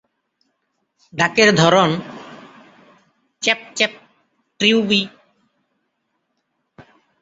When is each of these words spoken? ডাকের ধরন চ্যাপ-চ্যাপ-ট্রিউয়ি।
ডাকের 1.13 1.49
ধরন 1.55 1.89
চ্যাপ-চ্যাপ-ট্রিউয়ি। 3.43 5.01